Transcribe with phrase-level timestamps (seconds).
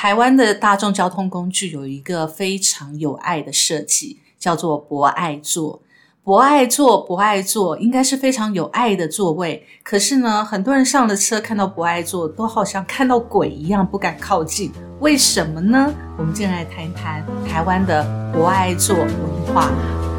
[0.00, 5.82] 台湾的大众交通工具有一个非常有爱的设计，叫做博爱座。
[6.22, 9.66] 博爱座，博爱座应该是非常有爱的座位。
[9.82, 14.70] 可是呢，很多人上了车看到博爱座，都好像看到鬼一样，不敢靠近。
[15.00, 15.92] 为什么呢？
[16.16, 19.08] 我们今天来谈一谈台湾的博爱座文
[19.52, 19.68] 化。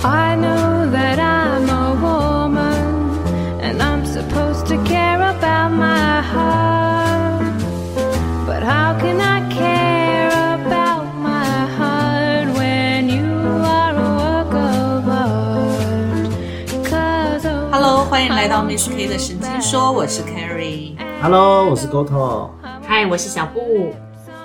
[0.03, 6.88] I know that I'm a woman and I'm supposed to care about my heart.
[18.19, 20.91] 欢迎来到 Miss K 的神经说，我是 Carrie。
[21.21, 22.49] Hello，我是 Goto。
[22.81, 23.93] 嗨，我是小布。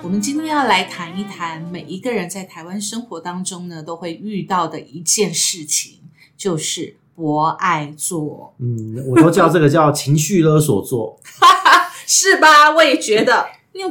[0.01, 6.03] 我们今天要来谈一谈每一个人在台湾生活当中呢都会遇到的一件事情，
[6.37, 11.19] 就是博爱座，嗯，我都叫这个叫情绪勒索座，
[12.07, 12.71] 是吧？
[12.77, 13.89] 我也觉得，你有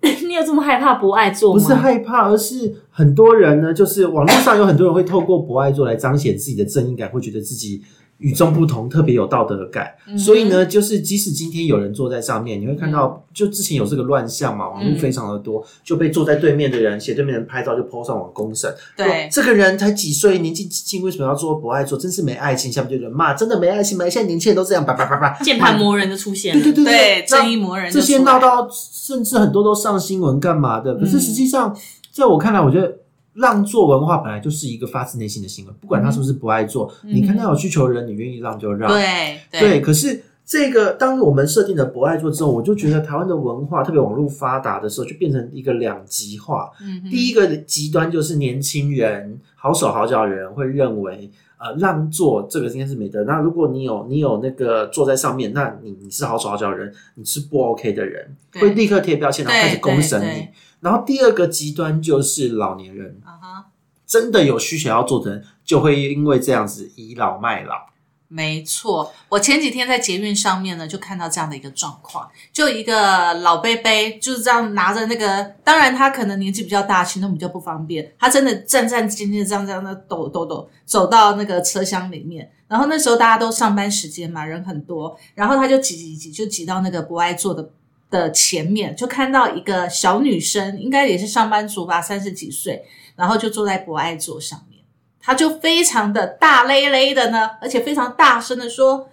[0.28, 1.60] 你有这么害怕不爱做吗？
[1.60, 7.82] 不是害怕，而是很多人呢，就是网络上有很多人会透过博爱座来彰显自己的正义感，会觉得自己
[8.24, 9.94] 与众不同，特别有道德感。
[10.08, 18.74] 嗯所以呢，就是即使今天有人坐在上面，你会看到，就之前有这个乱象嘛，网络非常的多，就被坐在对面的人，写对面人拍照就 po 上网公审。
[18.96, 21.98] 对说这个人才几岁，年纪轻轻，为什么要做博爱做？
[21.98, 22.72] 真是没爱情。
[22.72, 24.08] 下面就有人骂，真的没爱情吗？
[24.08, 26.62] 现在年轻人都这样，叭叭叭叭，键盘魔人的出现了。
[26.62, 30.94] 对对对正义魔人就这些闹到甚至很多都上新闻干嘛的？
[30.94, 31.76] 可是嗯实际上，
[32.10, 32.90] 在我看来，我觉得
[33.34, 38.90] 让座文化本来就是一个发自内心的行为，不管他是不是不爱做，嗯你看到有需求的人，你愿意让就让。
[38.90, 40.22] 对对，可是。
[40.46, 46.70] 这个，当我们设定了不爱座之后，我就觉得台湾的文化，特别网络发达的时候，就变成一个两极化。
[46.82, 53.24] 嗯第一个极端就是年轻人好手好脚的人会认为，呃，让座这个应该是美德。
[53.24, 60.48] 那如果你有你有那个坐在上面，那你你是好手好脚的人，你是不 OK 的人，对会立刻贴标签，然后开始公审你。
[60.84, 63.66] 然后第二个极端就是老年人，啊哈，
[64.06, 67.86] 真的有需求要做的人，就会因为这样子倚老卖老。
[68.28, 69.10] 没错。
[69.30, 82.50] 我前几天在捷运上面呢，就看到这样的一个状况，就一个老伯伯就是这样拿着那个，当然他可能年纪比较大，行动比较不方便，他真的战战兢兢的这样这样的抖抖抖走到那个车厢里面。
[82.68, 87.70] 然后那时候大家都上班时间嘛，人很多，然后他就挤挤挤，就挤到那个不爱坐的
[88.14, 92.84] 的前面，就看到一个小女生，应该也是上班族吧，三十几岁，
[93.16, 94.80] 然后就坐在博爱座上面。
[95.20, 99.08] 她就非常的大咧咧的呢，而且非常大声的说：“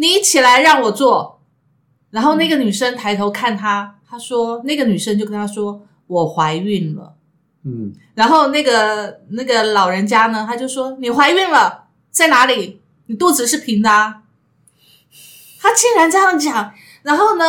[0.00, 1.42] 你起来让我坐。”
[2.10, 7.14] 然后那个女生抬头看她，她说：“那个女生就跟她说，我怀孕了。
[7.64, 12.80] 嗯，”然后那个那个老人家呢，他就说：“你怀孕了，在哪里？
[13.06, 14.22] 你肚子是平的、啊。”
[15.60, 17.44] 他竟然这样讲，然后呢，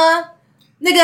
[0.86, 1.00] 那个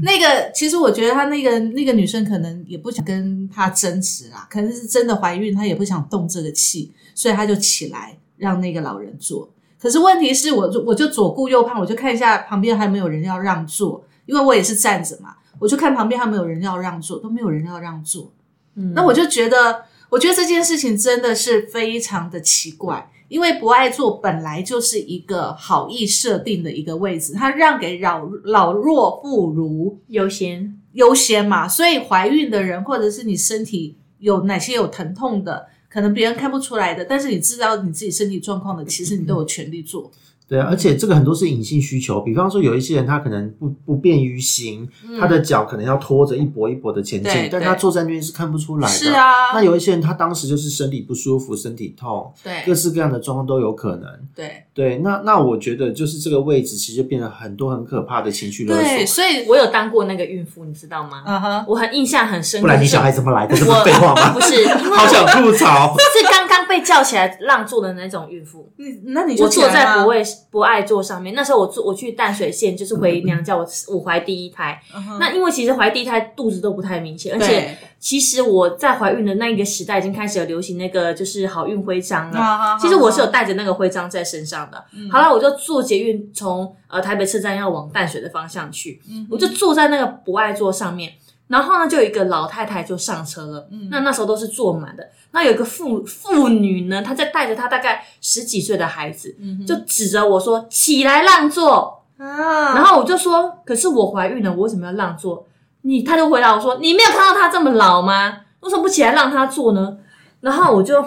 [0.00, 9.50] 那个，其实我觉得他那个那个女生可能也不想跟他争执啦，可能是真的怀孕，她也不想动这个气，所以她就起来让那个老人坐。
[9.80, 18.32] 可是问题是我就我就左顾右盼，我就看一下旁边还没有人要让座，因为我也是站着嘛，我就看旁边还没有人要让座，都没有人要让座。
[18.76, 30.74] 嗯那我就觉得，我觉得这件事情真的是非常的奇怪，因为不爱做本来就是一个好意设定的一个位置，它让给老老弱妇孺优先。
[30.94, 40.10] 优先嘛，所以怀孕的人或者是你身体有哪些有疼痛的，可能别人看不出来的，但是你知道你自己身体状况的，其实你都有权利做。
[40.48, 44.88] 对啊，而且这个很多是隐性需求，比方说有一些人他可能不不便于行，
[45.20, 48.94] 他的脚可能要拖着一跛一跛的前进，但对他坐在那边是看不出来的。
[48.94, 54.08] 是啊那有一些人他当时就是身体不舒服、身体痛，对各式各样的状况都有可能。
[54.34, 59.16] 对对，那那我觉得就是这个位置其实就变得很多很可怕的情绪勒对，索。
[59.16, 61.22] 所以我有当过那个孕妇，你知道吗？
[61.26, 62.66] 嗯哼，我很印象很深刻。
[62.66, 63.54] 不然你小孩怎么来的？
[63.54, 64.32] 这不废话吗？
[64.34, 64.66] 不是，
[64.96, 65.94] 好想吐槽。
[65.98, 68.70] 是刚刚被叫起来让座的那种孕妇。
[68.76, 74.80] 你那你就我坐在不会不爱坐上面，那时候我坐我去淡水县，就是回娘家，我我怀第一胎。
[75.18, 82.38] 那因为其实怀第一胎肚子都不太明显，而且其实我在怀孕的那一个时代已经开始有流行那个就是好运徽章了。
[82.38, 84.84] 啊其实我是有带着那个徽章在身上的。
[85.10, 91.12] 好了，我就坐捷运从呃台北车站要往淡水的方向去，我就坐在那个不爱坐上面。
[91.48, 93.68] 然后呢，就有一个老太太就上车了。
[93.90, 95.08] 那那时候都是坐满的。
[95.30, 99.36] 那有一个妇妇女呢，她在带着她大概十几岁的孩子，
[99.66, 105.46] 就指着我说：“起来让座。”啊，然后我就说：“可是我怀孕了，我为什么要让座？”
[105.82, 108.40] 你他就回答我说：“你没有看到他这么老吗？
[108.60, 109.98] 为什么不起来让他坐呢？”
[110.40, 111.04] 然后我就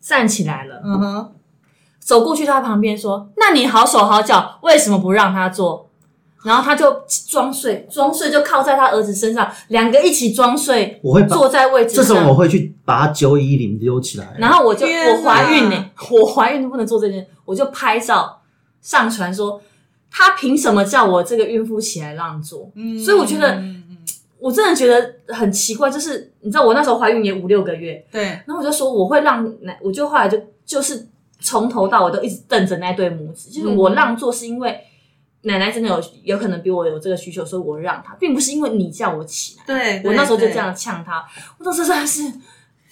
[0.00, 1.32] 站起来了，嗯哼，
[1.98, 5.89] 走过去他旁边说：“那你好手好脚，为什么不让他坐？”
[6.42, 12.36] 然后他就装睡，装睡就靠在他儿子身上，两个一起装睡，我会坐在位置这时候我上。
[12.36, 18.40] 会去把他九一零丢起来，然后我就我怀孕呢、哪我怀孕都不能做这件，我就拍照
[18.80, 19.60] 上传说，
[20.10, 22.70] 他凭什么叫我这个孕妇起来让座？
[22.74, 23.62] 嗯所以我觉得
[24.38, 31.06] 我真的觉得很奇怪，就是你知道我那时候怀孕也五六个月，对，然后我就说我会让奶，我就后来就就是
[31.40, 34.80] 从头到尾都一直瞪着那对母子，就是我让座是因为
[35.42, 39.64] 奶奶真的有有可能比我有这个需求，所以我让她，并不是因为你叫我起来。
[39.66, 41.24] 对，我那时候就这样呛她，
[41.58, 42.30] 我当时真的是，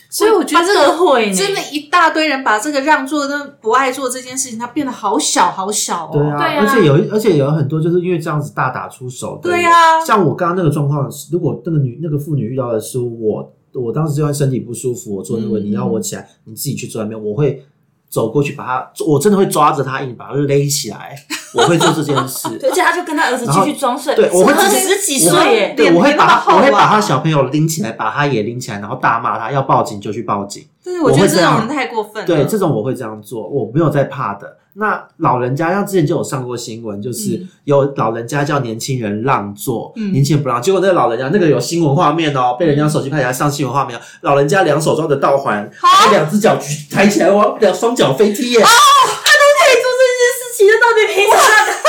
[0.09, 6.11] 所以我觉得这个会真的，一大堆人把这个让座跟不爱做这件事情，它变得好小好小哦。
[6.15, 9.50] 对啊，对啊而且有而且有很多就是因为这样子大打出手的。
[9.50, 17.62] 对啊像我刚刚那个状况，如果那个女那个妇女遇到的是我，我当时就算身体不舒服，我坐那个，嗯你要我起来，你自己去坐那边，我会
[18.09, 21.15] 走过去把他，我真的会抓着他硬把他勒起来，
[21.55, 22.49] 我会做这件事。
[22.63, 30.67] 而且他就跟他儿子继续装睡，对我会他直接十几我岁耶，对，我会把他，我会把他小朋友拎起来，把他也拎起来，然后大骂他，要报警就去报警。
[30.93, 32.26] 对，我觉得这种人太过分了。
[32.26, 34.56] 对，这种我会这样做，我没有在怕的。
[34.75, 48.61] 那老人家，像之前就有上过新闻，就是嗯有老人家叫年轻人让座，嗯年轻人不让，结果那个老人家那个有新闻画面哦，被人家手机拍下来上新闻画面哦，老人家两手抓着倒环，把两只脚举抬起来，往两双脚飞踢耶！
[48.61, 48.64] 可
[49.73, 51.38] 以做这件事情，那到底凭啥？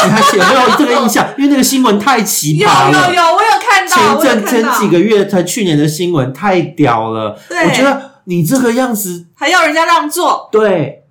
[0.04, 1.28] 你还有没有这个印象？
[1.38, 3.08] 因为那个新闻太奇有葩了。
[3.08, 11.04] 有有，我有看到，前阵前几个月才去年的新闻太屌了，对我觉得你这个样子还要人家让座，对，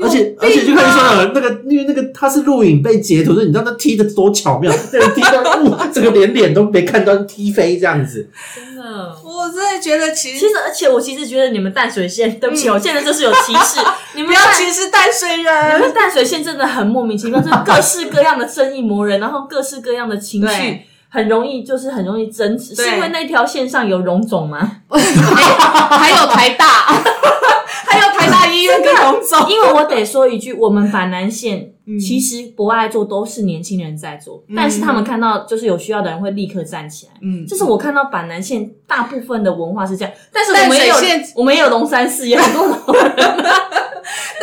[0.00, 5.40] 而且而且就看你说的那个，因为那个他是录影被截图，所以你知道他踢的多巧妙， 那个踢到
[5.70, 8.28] 哇，整个连脸都没看到踢飞这样子。
[8.54, 8.82] 真的。
[9.24, 13.80] 我真的觉得其实其实，而且我其实觉得你们淡水县， 对不起，我现在就是有歧视，
[14.14, 15.80] 你们不要歧视淡水你人。
[15.80, 20.86] 们淡水县真的很莫名其妙，就是各式各样的正义魔人，然后各式各样的情绪对，
[21.16, 24.70] 很容易就是很容易争执，是因为那条线上有荣总吗？
[24.90, 26.66] 还有台大，
[27.88, 37.12] 还有台大医院跟荣总，因为我得说一句，我们板南线嗯其实博爱做都是年轻人在做，但是他们看到就是有需要的人会立刻站起来。
[37.22, 40.96] 嗯这是我看到板南线大部分的文化是这样，但是我们也有
[41.36, 43.34] 我们也有龙山寺，也有很多老人。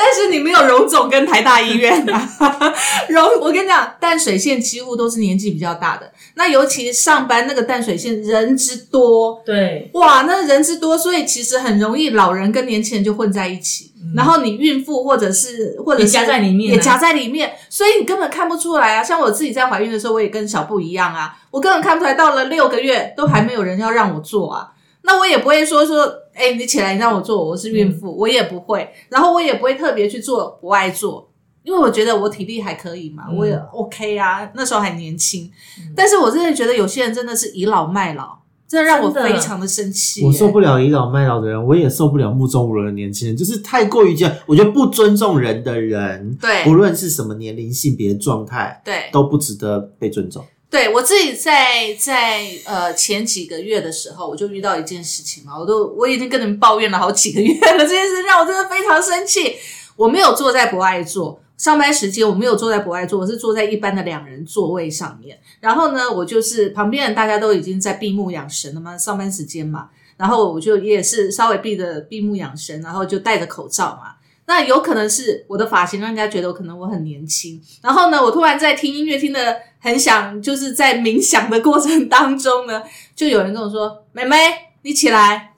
[0.03, 2.29] 但是你没有荣总跟台大医院啊。
[3.07, 13.91] 荣，我跟你讲，淡水线几乎都是年纪比较大的，那尤其上班那个淡水线人之多，对，哇，那人之多，所以其实很容易老人跟年轻人就混在一起。
[14.13, 19.01] 然后你孕妇或者是或者是也夹在里面啊也夹在里面，所以你根本看不出来啊。
[19.01, 24.67] 像我自己在怀孕的时候，我也跟小布一样啊，我根本看不出来，到了六个月都还没有人要让我做啊。
[25.03, 28.89] 那我也不会说说，哎、你起来，你让我做，我是孕妇，我也不会。
[29.09, 31.30] 然后我也不会特别去做不爱做，
[31.63, 35.50] 因为我觉得我体力还可以嘛，我也 OK 啊，那时候还年轻。
[35.95, 40.77] 但是我真的觉得有些人真的是倚老卖老，真的让我非常的生气、我受不了。
[40.77, 50.44] 了倚老卖老的人，我也受不了目中无人的年轻人，就是太过于这样，我觉得不尊重人的人，对不论是什么年龄、性别、状态，对都不值得被尊重。
[50.73, 59.55] 对，我自己在在呃前几个月的时候，我就遇到一件事情嘛，我都我已经跟你们抱怨了好几个月了，这件事让我真的非常生气。
[59.95, 65.39] 我没有坐在博爱座，上班时间我没有坐在博爱座，我是坐在一般的两人座位上面。
[65.59, 74.15] 然后呢，我就是旁边人大家都已经在闭目养神了嘛，上班时间嘛，然后我就也是稍微闭着闭目养神，然后就戴着口罩嘛。
[74.45, 82.83] 那有可能是我的发型让人家觉得我可能我很年轻，然后呢，我突然在听音乐听的很想，就是在冥想的过程 当中呢，
[83.15, 84.38] 就有人跟我说：“妹妹，
[84.81, 85.53] 你起来。”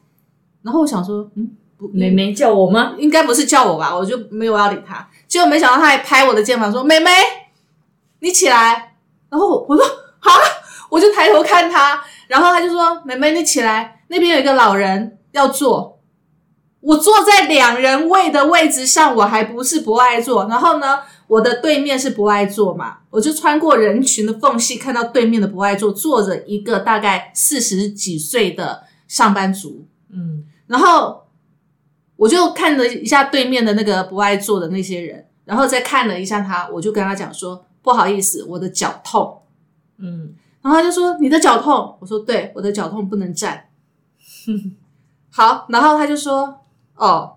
[0.62, 2.96] 然后我想说，嗯，不，妹妹叫我吗？
[3.00, 5.10] 应该不是叫我吧，我就没有要理他。
[5.28, 7.10] 结果没想到他还拍我的肩膀说：“妹妹，
[8.20, 8.96] 你起来。”
[9.30, 9.84] 然后我我说
[10.22, 10.32] ：“啊！”
[10.90, 15.94] 我就抬头看他，然后他就说：“妹妹，你起来，那边有一个老人要坐。”
[16.86, 20.48] 我坐在两人位的位置上，我还不是不爱坐。
[20.48, 29.88] 然后呢，我的对面是不爱坐嘛，我就穿过人群的缝隙，看到对面的不爱坐坐着一个大概四十几岁的上班族。
[30.12, 31.24] 嗯，然后
[32.18, 39.42] 我就看了一下对面的那个不爱坐的那些人，然后再看了一下他，我就跟他讲说：“不好意思，我的脚痛。
[39.98, 43.70] 嗯，”然后他就说：“你的脚痛？”我说：“对，我的脚痛不能站。
[45.34, 46.62] ”好，然后他就说
[46.96, 47.34] ：“哦。”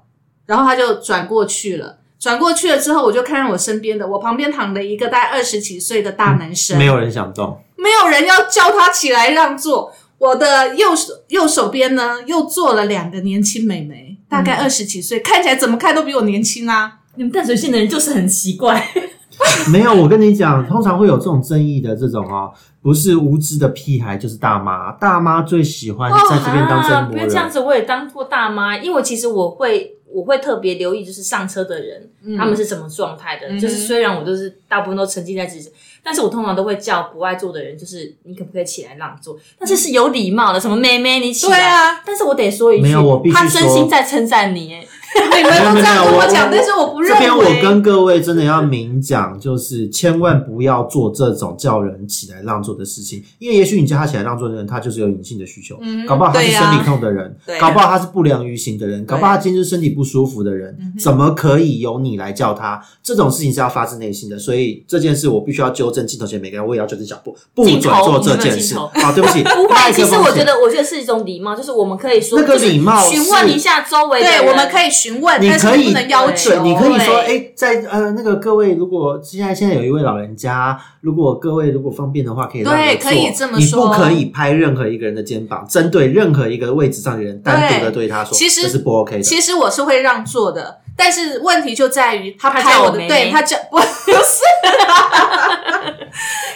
[0.47, 1.99] 然后他就转过去了。
[2.19, 9.95] 转过去了之后，我就看到我身边的，我旁边躺了一个大概二十几岁的大男生，没有人想动，没有人要叫他起来让座。
[10.19, 16.95] 我的右手右手边呢，又坐了两个年轻美眉，大概二十几岁，看起来怎么看都比我年轻啊。
[17.15, 18.93] 你们淡水县的人就是很奇怪，
[19.73, 22.52] 没有，我跟你讲，通常会有这种争议的这种哦，
[22.83, 24.92] 不是无知的屁孩，就是大妈。
[24.92, 27.12] 大妈最喜欢在这边当啊正模人。
[27.12, 29.95] 不要这样子，我也当过大妈，因为其实我会。
[30.11, 33.47] 我会特别留意，就是上车的人、他们是什么状态的。
[33.47, 35.71] 嗯就是虽然我都是大部分都沉浸在自己，
[36.02, 39.38] 但是我通常都会叫不爱坐的人，就是你可不可以起来让座？
[39.59, 41.52] 但是是有礼貌的，什么妹妹你起来。
[41.52, 44.87] 对啊，但是我得说一句，没有我必须他真心在称赞你，哎，
[45.38, 47.15] 你们都这样跟我讲，但是我不认为。
[47.15, 62.83] 这边我跟各位真的要明讲，就是千万不要做这种叫人起来让座的事情，因为也许你叫他起来让座的人，他就是有隐性的需求，嗯搞不好他是生理痛的人，对搞不好他是不良于行的人，搞不好他今天是身体不舒服的人，嗯怎么可以由你来叫他？
[63.03, 68.69] 这种事情是要发自内心的，所以这件事我必须要纠正镜头前每个人，我也要纠正脚步，不准做这件事。
[68.69, 69.93] 镜头好，对不起， 不会。
[69.93, 76.50] 其实我觉得，我觉得是一种礼貌，就是我们可以说那个礼貌询问一下周围的人，对，我们可以询问，你可不能要求。
[76.50, 83.87] 对，你可以说，对哎，在呃那个各位，如果现在现在有一位老人家，如果各位如果方便的话，可以让对可以这么你说。
[83.87, 89.23] 不可以拍任何一个人的肩膀，针对任何一个位置上的人，单独的对他说，其实这是不 OK 的。
[89.23, 94.43] 其实我是会让座的，但是问题就在于他他拍我的，对他叫不 不是，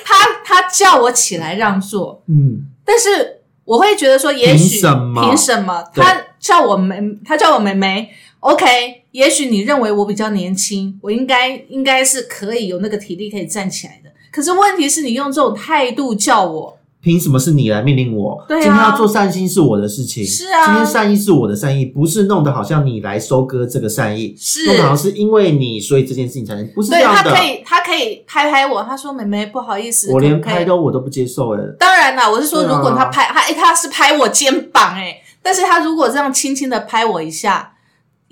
[0.04, 5.22] 他他叫我起来让座，嗯，但是我会觉得说，也许凭什么？
[5.22, 5.84] 凭什么？
[5.94, 8.10] 他叫我妹，他叫我妹妹
[8.42, 14.10] ，OK，也许你认为我比较年轻，我应该应该是可以有那个体力可以站起来的。
[14.30, 18.42] 可是问题是你用这种态度叫我，凭什么是你来命令我？
[18.48, 27.30] 对啊今天要做善心是我的事情，是啊今天善意是我的善意，不是弄得好像你来收割这个善意，是弄得好像是因为你，所以这件事情才能，不是这对样的。
[27.30, 31.60] 他可以，他可以拍拍我，他说：“妹妹，不好意思，我连拍都我都不接受哎。
[31.78, 37.71] 当然啦，我是说，如果他拍他，哎，他是拍我肩膀，哎，但是他如果这样轻轻的拍我一下，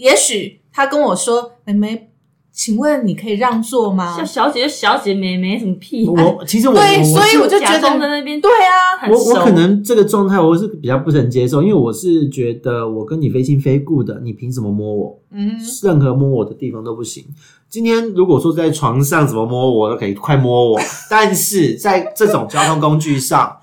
[0.00, 2.10] 也许他跟我说：“妹妹，
[2.50, 6.06] 请问你可以让座吗叫小姐就小姐，妹妹什么屁？
[6.08, 15.20] 我其实我对我所以我就觉假装得在那边对啊，很我我可能这个状态我是比较不能接受，因为我是觉得我跟你非亲非故的，你凭什么摸我？
[15.32, 17.24] 嗯，任何摸我的地方都不行。
[17.68, 20.80] 今天如果说在床上怎么摸我都可以，快摸我。
[21.08, 23.58] 但是在这种交通工具上，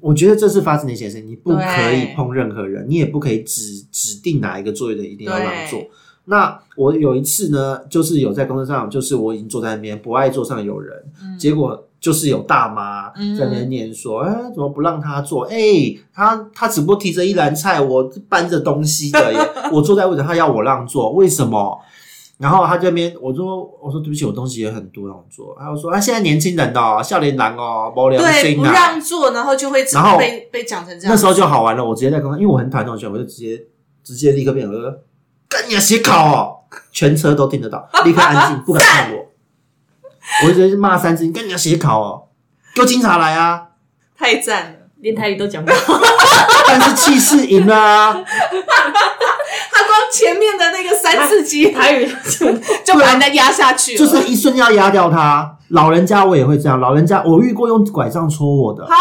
[0.00, 5.80] 我觉得这是发自内心的事情，你不可以碰任何人，你也不可以指指定哪一个座位的一定要让座。
[6.26, 10.96] 那我有一次呢，就是有在工作上，就是我已经坐在那边，不爱座上有人，
[11.38, 15.44] 结果就是有大妈嗯在那边念说：“哎、怎么不让他坐？
[15.44, 15.56] 哎、
[16.14, 19.38] 他他只不过提着一篮菜，我搬着东西的耶，
[19.70, 21.78] 我坐在位置，他要我让座，为什么？”
[22.38, 31.14] 然后他这边，我说：“我说对不起，我东西也很多，让我坐。”他又说：“啊，现在年轻人哦，笑脸男哦，没良对，不心啊。”让座，然后就会然后被被讲成这样。
[31.14, 33.62] 那时候就好玩了，我直接在公车，因为我很讨厌这种选，我就直接
[34.02, 34.90] 直接立刻变，我就说
[35.48, 36.56] ：“干你啊，写考哦！”
[36.90, 39.26] 全车都听得到， 立刻安静， 不敢看我。
[40.42, 42.24] 我就直接骂三次：“你干你要写考哦！”
[42.74, 43.68] 给我警察来啊！
[44.18, 46.00] 太赞了，连台语都讲不好。
[46.66, 48.24] 但是气势赢了啊！
[50.14, 52.06] 前面的那个三字经 台语
[52.84, 55.56] 就把人家压下去了，就是一瞬间要压掉他。
[55.68, 58.94] 老人家我也会这样，老人家我遇过用拐杖戳我的啊，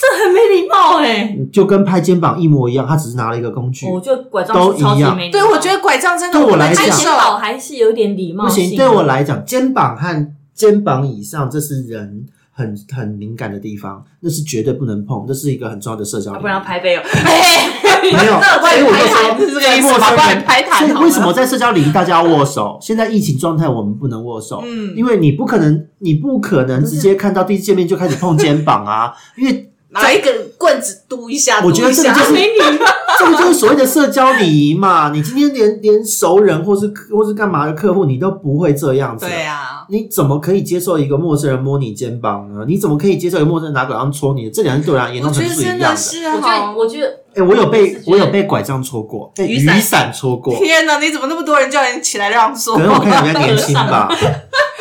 [0.00, 1.36] 这很没礼貌哎。
[1.52, 3.86] 就跟拍肩膀一模一样，他只是拿了一个工具。
[3.88, 5.32] 我觉得拐杖都超级一样没礼貌。
[5.32, 12.26] 对我觉得拐杖真的对我来讲拍肩膀还是有点礼貌不行，对我来讲，肩膀和肩膀以上，这是人
[12.60, 16.32] 很很敏感的地方，那是绝对不能碰，这是一个很重要的社交。
[16.32, 17.02] 啊不然要拍背哦。
[18.02, 22.78] 没有， 所以我就说，这是个非陌生什么不然拍所以为什么在社交礼仪大家要握手？
[22.80, 32.86] 现在疫情状态我们不能握手，嗯因为你不可能，你不可能直接看到第一次见面就开始碰肩膀啊，因为拿一根棍子嘟一下，我觉得这个就是没礼貌。
[33.18, 35.10] 这个就是所谓的社交礼仪嘛。
[35.14, 42.64] 你今天连连熟人或是或是干嘛的客户，你都不会这样子，对啊，你怎么可以接受一个陌生人摸你肩膀呢？
[42.66, 44.48] 你怎么可以接受一个陌生人拿拐杖戳你？
[44.48, 45.96] 这两件对我来讲严我重程觉得真度是一样的。
[45.96, 46.74] 是我觉得，哈。
[46.76, 52.82] 我觉得，哎、我有被我有被拐杖戳过，被雨雨伞伞戳过，天哪，你怎么那么多人叫你起来让座可？
[52.84, 54.08] 能我看起来比较年轻吧。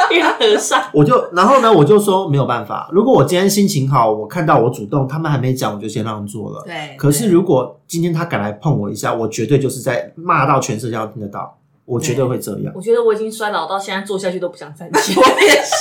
[0.11, 0.83] 因为他和尚。
[0.93, 2.89] 我就然后呢，我就说没有办法。
[2.91, 6.63] 如果我今天心情好，我看到我主动，他们还没讲，我就先让座了。
[6.65, 12.71] 对，可是如果今天他敢来碰我一下，我绝对就是在骂到全社交听得到，我绝对会这样。
[12.75, 15.13] 我觉得我已经衰老到现在坐下去都不想站起。
[15.19, 15.75] 我也是，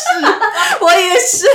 [0.85, 1.47] 我也是，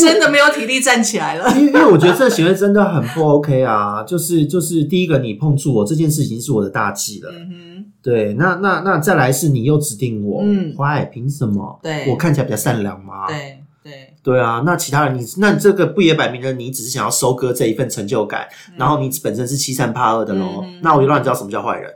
[0.00, 1.50] 真的没有体力站起来了。
[1.56, 4.02] 因为因为我觉得这个行为真的很不 OK 啊！
[4.04, 7.30] 就是就是第一个，你碰触我这件事情是我的大忌了。
[7.32, 11.78] 嗯对，那那那再来是你又指定我，嗯坏，凭什么？
[11.82, 13.26] 对我看起来比较善良吗？
[13.26, 20.62] 哼，对对，对啊，那其他人你那这个不也摆明了你只是想要收割这一份成就感，然后你本身是欺善怕恶的喽？
[20.64, 21.90] 嗯那我就让你知道什么叫坏人。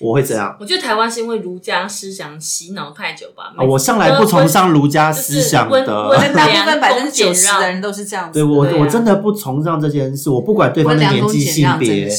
[0.00, 0.54] 我会这样。
[0.58, 3.54] 我觉得台湾是因为儒家思想洗脑太久吧。
[3.56, 5.86] 啊，我向来不崇尚儒家思想的。
[6.34, 8.38] 大部分百分之九十的人都是这样子。
[8.38, 10.28] 对我，我真的不崇尚这件事。
[10.28, 12.10] 我不管对方的年纪、性别。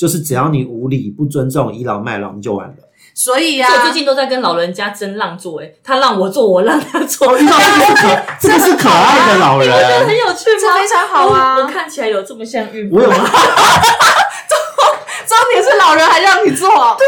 [0.00, 2.74] 就是只要你无理、不尊重、倚老卖老，你就完了。
[3.14, 8.08] 所以呀、所以我最近都在跟老人家争让座，哎，他让我坐，我让他坐，哦，遇到这个是可，
[8.40, 9.66] 这个是可爱的老很。
[9.66, 9.72] 有
[10.32, 10.58] 趣吗？
[10.58, 12.96] 这非常好啊我我看起来有这么像孕妇？
[12.96, 13.20] 我有， 重
[15.52, 17.06] 点是老人还让你坐，对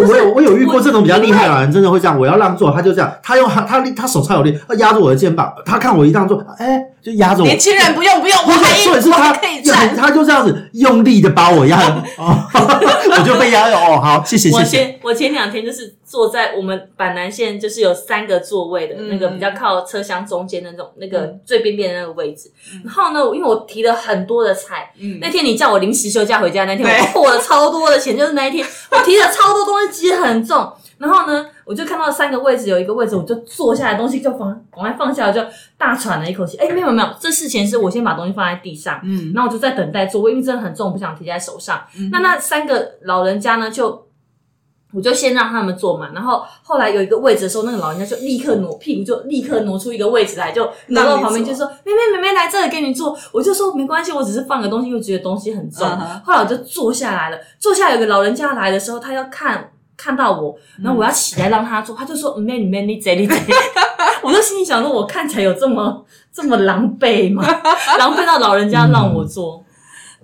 [0.00, 2.18] 老人我有，我有遇过这种比较厉害的老人，真的会这样。
[2.18, 7.46] 我要让座，他就这样，他用他他他手超有力，他压住我的肩膀，他看我一让座，哎，就压着我。
[7.46, 9.94] 年轻人不用不用，我不还是，重点是他可以站。
[9.96, 11.78] 他就这样子用力的把我压，
[12.18, 13.76] 哦， 我就被压了。
[13.76, 22.50] 哦，好，谢谢我谢我前两天就是坐在我们板南线，就是有三个座位的、嗯那个比较靠车厢中间的那种那个最边边的那个位置。
[22.84, 30.72] 然后呢，因为我提了很多的菜，嗯那天你叫我临时休假回家那天，我破了超多的钱，就是那一天我提了超多东西，其实很重。
[30.96, 35.40] 然后呢，我就看到三个位置，有一个位置我就坐下来，东西就放赶快放下来，就
[35.76, 36.56] 大喘了一口气。
[36.56, 41.82] 哎，没有没有，这事前是我先把东西放在地上，嗯，然后我就在等待座位，因为真的很重，不想提在手上。
[42.12, 44.03] 那那三个老人家呢，就
[44.94, 55.86] 我就先让他们坐嘛，然后后来有一个位置的时候，那个老人家就立刻挪屁股，就立刻挪出一个位置来，就挪到旁边，就说：“妹妹妹妹来这里给你坐。”我就说没关系，我只是放个东西，因为觉得东西很重。
[56.24, 59.70] 后来我就坐下来了，坐下来有个老人家来的时候，他要看。
[59.96, 63.36] 看到我，然后我要起来让他坐，他就说：“妹你妹你贼你贼。
[64.24, 67.46] ”我就心里想说：“我看起来有这么这么狼狈吗？
[67.96, 69.63] 狼狈到老人家让我坐。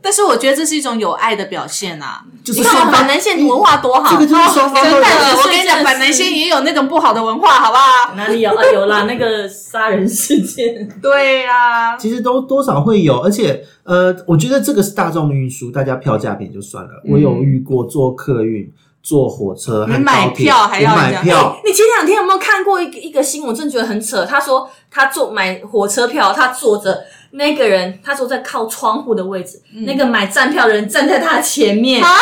[0.03, 2.25] 但是我觉得这是一种有爱的表现啊！
[2.43, 8.15] 就是你看我们板南线文化多好，这个就是双方真的，我跟你讲，板南线也有那种不好的文化，好不好？
[8.17, 8.63] 哪里有啊？
[8.73, 10.89] 有啦，那个杀人事件。
[11.03, 16.91] 对呀、其实都多少会有，而且呃，我觉得这个是大众运输，大家票价便宜就算了。
[17.09, 23.51] 我有遇过坐客运、坐火车买，票还要我人家买票，你前两天有没有看过一个一个新闻？
[23.51, 24.25] 我真的觉得很扯。
[24.25, 32.17] 他说他坐买火车票，他坐着那个人，他坐在靠窗户的位置，那个买站票的人站在他前面，啊，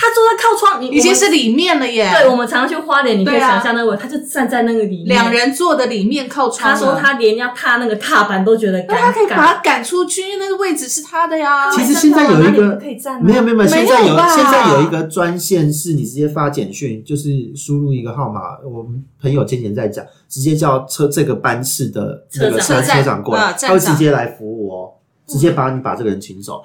[0.00, 2.10] 他坐在靠窗，已经是里面了耶。
[2.14, 5.08] 对我们常常去花莲，你可以想象那个位，他就站在那个里面。
[5.08, 6.72] 两，人坐的里面靠窗。
[6.72, 9.00] 他说他连要踏那个踏板都觉得那尴尬。
[9.00, 11.70] 他可以把他赶出去，因为那个位置是他的呀。
[11.70, 24.92] 其实现在有一个可以站啊没有没有没有，现在有吧现在有一个专线是你直接发简讯，就是输入一个号码，我们朋友今前在讲，直接叫车这个班次的那个车车长车长过来，他会直接来服务哦，
[25.26, 26.62] 直接把你把这个人请走。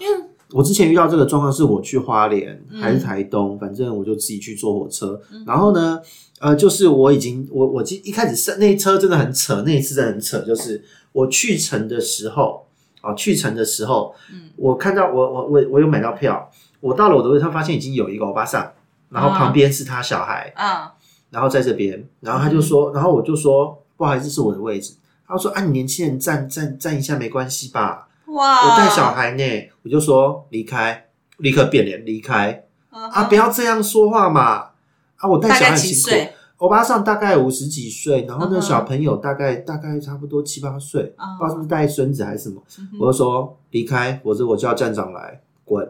[0.56, 5.20] 我之前遇到这个状况，是我去花莲还是台东，反正我就自己去坐火车。
[5.46, 6.00] 然后呢，
[6.40, 12.66] 呃，就是我已经我我记一开始是那一车真的很扯，那一次真的很扯，就是我去程的时候
[13.02, 14.16] 啊，去程的时候，
[14.56, 18.72] 我看到我我我我有买到票，我到了我的位置上，发现已经有一个欧巴桑，
[19.10, 20.88] 然后旁边是他小孩，嗯，
[21.32, 24.94] 然后在这边，然后他就说，然后我就说不好意思，是我的位置。
[25.28, 28.08] 他说啊，你年轻人站站站一下没关系吧？
[28.36, 33.24] 哇，我带小孩呢，我就说离开，立刻变脸离开嗯啊！
[33.24, 34.72] 不要这样说话嘛！
[35.16, 36.32] 啊，我带小孩很辛苦？
[36.58, 42.62] 欧巴桑大概五十几岁，然后那小朋友大概大概差不多七八岁，嗯不知道是不是带孙子还是什么。
[43.00, 45.90] 我就说离开，我说我叫站长来滚，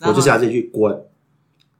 [0.00, 1.04] 我就下这句滚。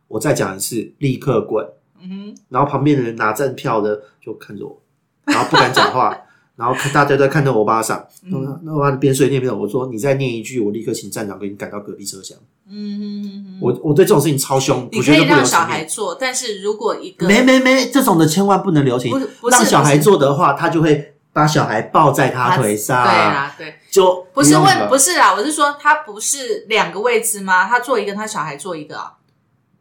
[0.09, 1.67] 我再讲一次，立刻滚。
[2.01, 4.81] 嗯哼，然后旁边的人拿站票的就看着我，
[5.25, 6.15] 然后不敢讲话，
[6.55, 12.37] 然后看大家都在看着欧巴桑，嗯那欧巴桑边睡边念，我说你再念一句，我立刻请站长给你赶到隔壁车厢。
[12.69, 15.61] 嗯我我对这种事情超凶，你可以让小。
[15.65, 27.67] 孩做，但是如果一个没没没，这种的千万不能留情不是不，是让小孩不是做的话，他就会把小孩抱在他腿上，对啊，对，就不是问不是啊，我是说他不是两个位置吗？
[27.67, 29.15] 他坐一个，他小孩坐一个啊？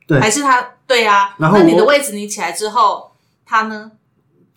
[0.08, 1.36] 对还是他对啊？
[1.38, 3.12] 然后那你的位置你起来之后，
[3.46, 3.92] 他呢？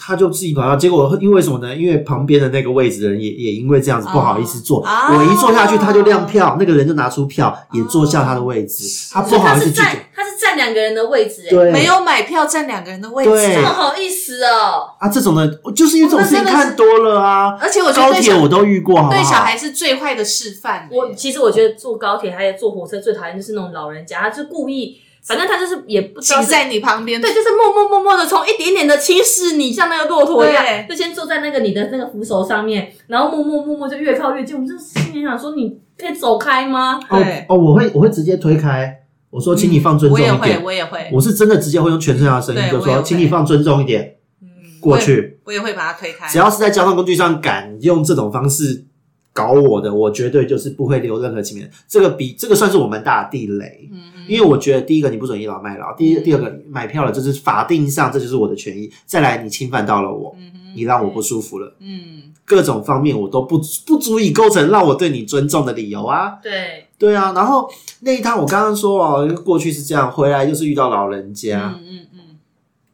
[0.07, 1.75] 他就自己跑到，结果因为什么呢？
[1.75, 9.97] 因为旁边的那个位置的人也也因为这样子不好意思坐，啊我一坐下去他就亮票，那个人就拿出票也坐下他的位置，他不好意思拒绝占。
[10.15, 14.91] 他是占两个人的位置，哎，对，没有买票占两个人的位置对这么啊，好意思哦。
[14.99, 17.57] 啊，这种的，就是因为这种事看多了啊。
[17.61, 19.11] 而且我觉得对小高铁我都遇过，好好？
[19.11, 20.89] 对小孩是最坏的示范。
[20.93, 34.55] 我其实我觉得坐高铁还有坐火车最讨厌就是那种老人家，他就故意，反正他就是也不知道在你旁边，对，就是默默默默的从一点点的轻视你，像那个骆驼一样，就先坐在那个你的那个扶手上面，然后默默默默就越靠越近。
[34.61, 37.01] 我就心里想说，你可以走开吗？
[37.09, 40.63] 哦对哦，我会我会直接推开，我说请你放尊重一点。
[40.63, 45.41] 我也会，我是真的直接会用全身的声音就说，请你放尊重一点，嗯过去。
[45.45, 46.29] 我也会把它推开。
[46.29, 48.85] 只要是在交通工具上敢用这种方式
[49.33, 51.71] 搞我的，我绝对就是不会留任何情面。
[51.89, 60.35] 这个比这个算是我们大的地雷，嗯因为我觉得第一个你不准倚老卖老，第一第二个买票了，这是法定上这就是我的权益，再来你侵犯到了我，
[60.75, 66.39] 你让我不舒服了，嗯，各种方面我都不不足以构成让我对你尊重的理由啊。
[66.43, 67.69] 对，对啊，然后
[68.01, 72.21] 那一趟我刚刚说哦，过去是这样，回来就是遇到老人家，嗯嗯嗯，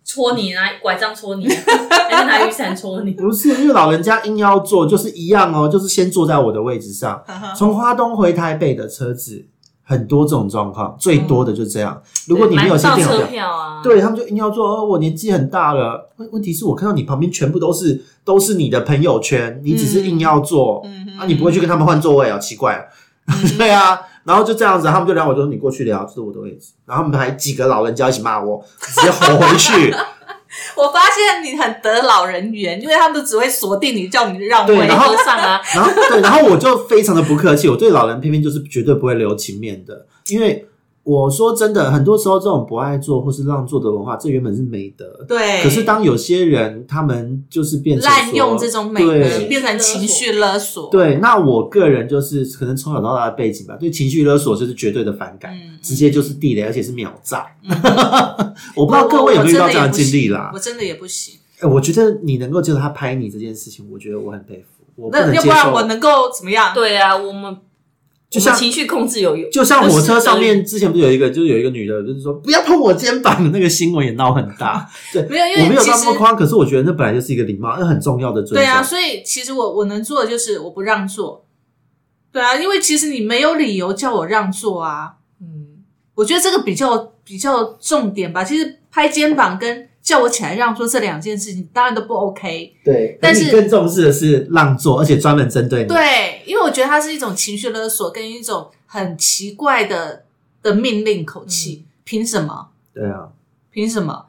[0.04, 3.12] 戳你拿拐杖戳你， 还是拿雨伞戳你？
[3.12, 7.22] 不是因为老人家硬要坐，就是一样哦，就是先坐在我的位置上。
[7.56, 9.46] 从花东回台北的车子
[9.90, 12.00] 很多这种状况，最多的就这样。
[12.28, 14.68] 如果你没有先订好票，票啊，对他们就硬要做。
[14.68, 20.80] 哦，我年纪很大了，问问题是我看到你旁边全部都是都是你的朋友圈，你只是硬要做、
[21.18, 22.38] 啊，你不会去跟他们换座位啊？
[22.38, 22.86] 奇怪、啊，
[23.58, 24.00] 对啊。
[24.22, 26.72] 然后就这样子，他们就聊我说你过去聊，这是我的位置。
[26.86, 29.92] 然后他们还几个老人家一起骂我，直接吼回去。
[30.76, 34.76] 我发现你很得老人缘，因为他们都只会锁定你，叫你让位。
[34.76, 40.66] 对然后和尚啊，然后对，然后我就非常的不客气，我对老人偏偏就是绝对不会留情面的，因为
[41.02, 45.06] 我说真的，很多时候这种不爱做或是让做的文化，这原本是美德。
[45.26, 50.90] 对，可是当有些人他们就是变成滥用这种美德，对变成情绪勒索。
[50.90, 57.46] 对，那我个人就是可能从小到大的背景吧，对情绪勒索就是绝对的反感，嗯直接就是地雷，而且是秒炸。
[58.76, 60.58] 我不知道各位有没有遇到这样的经历啦我？
[60.58, 61.34] 真的也不行。
[61.60, 64.84] 哎我觉得你能够接受他拍你这件事情，我觉得我很佩服。
[64.96, 66.74] 我不那要能接受不然我能够怎么样？
[66.74, 67.56] 对啊，我们
[68.30, 74.88] 就像情绪控制有有，就像火车上面之前不是有一个，就是有一个女的，就是说不要碰我肩膀，那个新闻也闹很大。
[75.12, 78.54] 对，没有因为我没有那么夸张，可是我觉得那本来就是一个礼貌，那很重要的尊重。
[78.54, 81.44] 对啊，所以其实我我能做的就是我不让座。
[82.30, 85.14] 对啊，因为其实你没有理由叫我让座啊。
[85.40, 85.82] 嗯，
[86.14, 88.44] 我觉得这个比较比较重点吧。
[88.44, 92.74] 其实拍肩膀跟叫我起来让座这两件事情，当然都不 OK。
[92.84, 95.88] 对，但是你更重视的是让座，而且专门针对你。
[95.88, 100.24] 对，因为我觉得它是一种情绪勒索，跟一种很奇怪的
[100.62, 101.84] 的命令口气。
[102.02, 102.70] 凭什么？
[102.92, 103.28] 对啊，
[103.70, 104.26] 凭什么？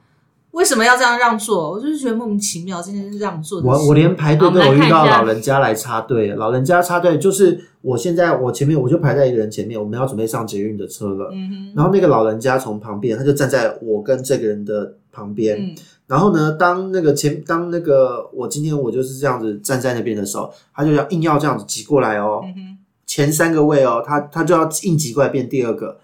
[0.51, 1.71] 为什么要这样让座？
[1.71, 3.67] 我就是觉得莫名其妙，今天是让座的。
[3.67, 11.31] 我我连排队都有遇到老人家来插队，老人家插队就是我现在我前面我就排在一个人前面，我们要准备上捷运的车了。
[11.33, 15.57] 嗯哼，然后那个老人家从旁边，他就站在我跟这个人的旁边。
[15.59, 15.75] 嗯
[16.07, 26.01] 然后呢，当那个前当那个我今天我就是这样子站在那边的时候，他就要硬要这样子挤过来哦，嗯，前三个位哦，他他就要硬挤过来变第二个。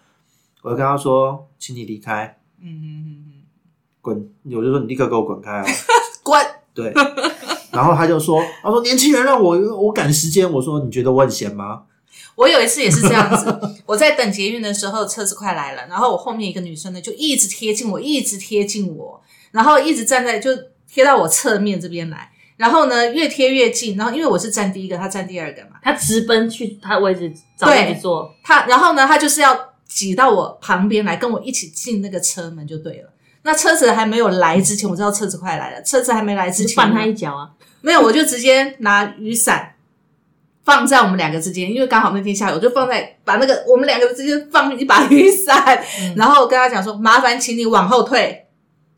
[0.61, 3.33] 我就跟他说，请你离开，嗯哼嗯哼，
[3.99, 4.29] 滚！
[4.45, 5.65] 我就说你立刻给我滚开哦。
[6.23, 6.39] 滚！
[6.73, 6.93] 对，
[7.73, 11.83] 然后他就说，他说年轻人让我我赶时间，我说你觉得我很闲吗？
[12.37, 19.19] 我有一次也是这样子， 我在等捷运的时候，车子快来了，然后我后面一个女生呢就一直贴近我，一直贴近我，
[19.51, 20.51] 然后一直站在就
[20.87, 33.09] 贴到我侧面这边来，然后呢越贴越近，然后因为我是站第一个，她站第二个嘛，他直奔去他的位置找位置坐，她然后呢她就是要挤到我旁边来跟我一起进那个车门就对了。
[33.43, 35.81] 那车子还没有来之前，我知道车子快来了。
[35.81, 37.49] 车子还没来之前，就绊他一脚啊！
[37.79, 39.73] 没有，我就直接拿雨伞
[40.67, 45.81] 放在我们两个之间，因为刚好那天下雨，我就放在把那个我们两个之间放一把雨伞，
[46.17, 48.47] 然后跟他讲说：“麻烦请你往后退。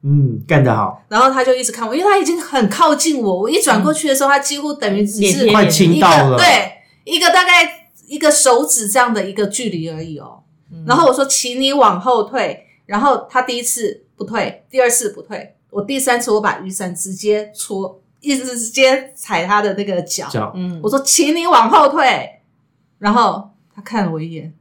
[0.02, 6.72] 嗯，干得好，”然后他就一直看我，因为他已经很靠近我，我一转过去的时候，他几乎等于只是一到了，个对
[7.04, 10.40] 一个大概一个手指这样的一个距离而已哦。
[10.88, 20.28] 然后我说：“请你往后退。”然后他第一次不退，第二次不退，我第三次我把雨伞直接戳，一直直接踩他的那个脚。
[20.30, 22.42] 脚嗯，我说：“请你往后退。”
[23.00, 24.54] 然后他看了我一眼，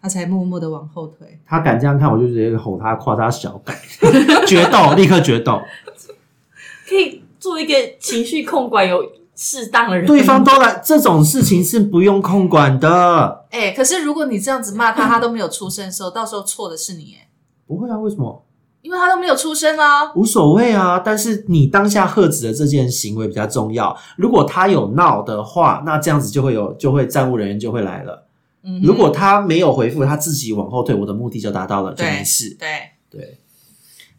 [0.00, 1.40] 他才默默的往后退。
[1.46, 3.74] 他敢这样看，我就直接吼他，夸他小改，
[4.46, 5.60] 决斗，立刻决斗。
[6.88, 9.00] 可以做一个情绪控管有
[9.36, 13.46] 适当的人，对方都来，这种事情是不用控管的。
[13.50, 17.28] 哎、可是如果你这样子骂他，他都没有出声的时候，到时候错的是你，哎，
[17.66, 18.44] 不会啊，为什么？
[18.82, 20.12] 因为他都没有出声啊。
[20.14, 23.96] 无所谓啊，但是你当下喝止的这件行为比较重要。
[24.16, 28.26] 如果他有闹的话，那这样子就会有，就会站务人员就会来了。
[28.62, 32.56] 嗯如果他没有回复，他自己往后退，我的目的就达到了，就对没事。
[32.58, 32.68] 对，
[33.10, 33.38] 对，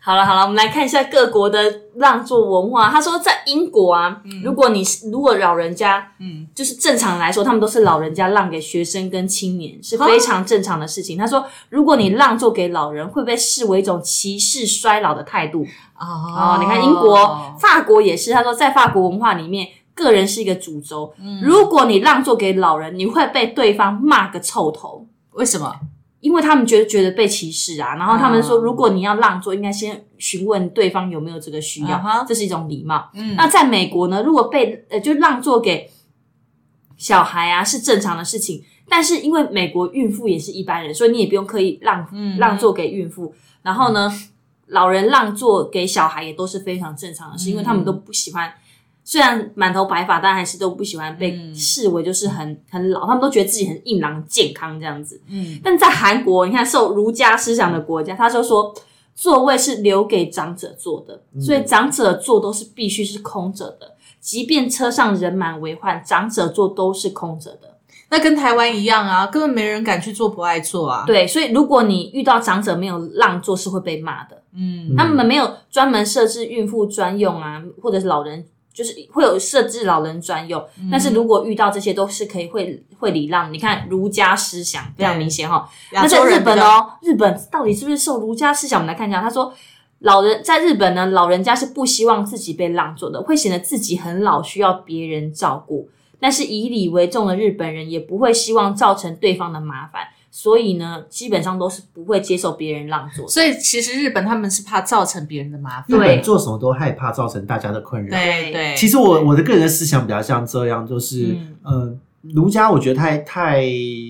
[0.03, 2.89] 好了好了，我们来看一下各国的让座文化。
[2.89, 11.15] 他说，在英国啊，如果你是如果老人家，嗯，就是正常来说，他们都是老人家让给学生跟青年，是非常正常的事情。
[11.15, 15.63] 他说，如果你让座给老人，会被视为一种歧视衰老的态度。
[15.99, 16.03] 哦
[16.35, 21.13] 哦，你看英国、法国也是，他说在法国文化里面，个人是一个主轴。
[21.43, 25.05] 如果你让座给老人，你会被对方骂个臭头。
[25.33, 25.71] 为什么？
[26.21, 33.09] 因为他们觉得觉得被歧视啊，然后他们说，哦如果你要让座，应该先询问对方有没有这个需要嗯哼这是一种礼貌。
[33.13, 35.89] 嗯那在美国呢，如果被呃就让座给
[36.95, 38.63] 小孩啊是正常的事情。
[38.87, 43.33] 但是因为美国孕妇也是一般人，所以你也不用刻意让、嗯让座给孕妇。
[43.61, 44.11] 然后呢，
[44.67, 48.53] 老人让座给小孩也都是非常正常的事，因为他们都不喜欢。
[49.03, 55.19] 虽然满头白发，但还是都不喜欢被嗯视为就是很很老，他们都觉得自己很硬朗、健康这样子。
[55.27, 58.73] 嗯，但在韩国，你看受儒家思想的国家，他就说
[59.15, 67.77] 座位是留给长者坐的，所以长者坐都是必须是空着的，即便车上人满为患，长者坐都是空着的。
[68.09, 74.41] 那跟台湾一样啊，根本没人敢去做不爱做啊。，对，所以如果你遇到长者没有让座，是会被骂的。
[74.53, 80.63] 嗯，他们没有专门设置孕妇专用啊，或者是老人，就是会有设置老人专用。
[80.91, 83.51] 但是如果遇到这些，都是可以会会礼让。
[83.53, 85.69] 你看儒家思想非常明显哈。
[85.91, 88.79] 那在日本哦，日本到底是不是受儒家思想？
[88.79, 89.53] 我们来看一下，他说。
[90.03, 95.87] 老人在日本呢，老人家是不希望自己被让座的，会显得自己很老，需要别人照顾。
[96.19, 103.27] 但是以礼为重的日本人也不会希望造成对方的麻烦，所以呢，基本上都是不会接受别人让座。
[103.27, 105.99] 所以其实日本他们是怕造成别人的麻日烦。
[105.99, 108.09] 本做什么都害怕造成大家的困扰。
[108.09, 111.97] 对对，其实我我的个人的思想比较像这样，就是嗯呃，
[112.33, 113.61] 儒家我觉得太太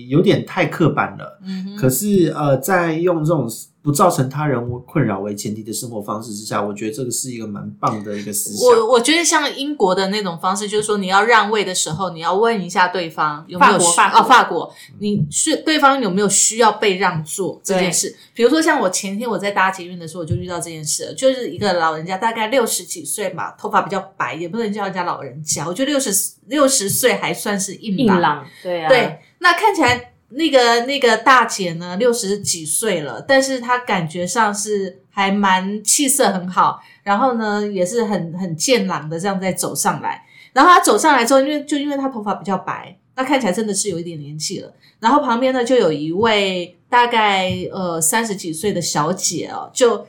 [0.08, 1.40] 有点太刻板了。
[1.44, 3.48] 嗯可是呃，在用这种
[3.82, 8.68] 不造成他人困扰为前提的生活方式之下，我觉得这个是一个蛮棒的一个思想。
[8.68, 18.16] 我我觉得像英国的那种方式，就是说你要让位的时候，你要问一下对方有没有需法国法国哦，法国，你是对方有没有需要被让座这件事。
[18.34, 26.10] 比如说像我前天我在搭捷运的时候，我就遇到这件事了，就是一个老人家，大概六十几岁吧，头发比较白，也不能叫人家老人家，我觉得六十
[26.46, 28.16] 六十岁还算是硬朗。
[28.16, 40.24] 硬朗，对啊，对，那看起来那个那个大姐呢，六十几岁了，但是她感觉上是还蛮气色很好，然后呢也是很很健朗的这样在走上来。
[40.52, 44.72] 然后她走上来之后，因为就因为她头发比较白，那看起来真的是有一点年纪了。
[45.00, 50.06] 然后旁边呢就有一位大概呃三十几岁的小姐哦，就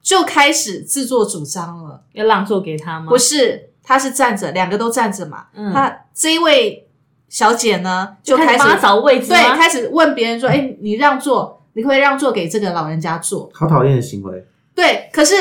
[0.00, 2.02] 就开始自作主张了。
[2.12, 3.08] 要让座给她吗？
[3.08, 5.46] 不是，她是站着，两个都站着嘛。
[5.54, 6.85] 嗯她这一位
[7.28, 15.34] 小姐呢就开始找位置对，开始问别人说：“哎、你让座，你可不可以让座给这个老人家坐好讨厌的行为。？”对，可是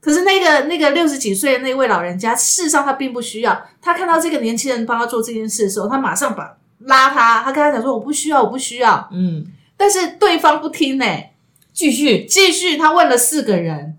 [0.00, 3.66] 可是那个那个六十几岁的那位老人家，事实上他并不需要。
[3.80, 9.08] 他看到这个年轻人帮他做这件事的时候，他马上把拉他，他跟他讲说：“我不需要，我不需要。
[9.12, 11.04] 嗯，”但是对方不听呢、
[11.72, 13.96] 继续，继续他问了四个人，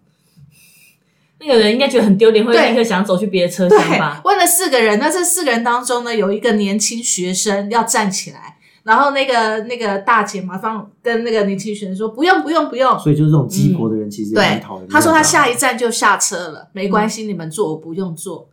[1.39, 4.97] 那个人应该觉得很丢脸，会立刻想走去别的车对厢吧？，问了四个人。
[4.99, 8.55] 那这四个人当中呢，有一个年轻学生要站起来。
[8.83, 18.47] 然后那个那个大姐马上跟那个年轻学生说：“不用不用不用，所以就是这种激国的人，其实也蛮对讨厌。，他说他下一站就下车了，没关系，你们坐，我不用坐。